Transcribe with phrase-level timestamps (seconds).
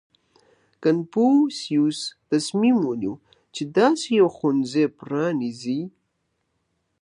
[0.83, 1.99] •کنفوسیوس
[2.31, 3.13] تصمیم ونیو،
[3.55, 5.81] چې داسې یو ښوونځی پرانېزي.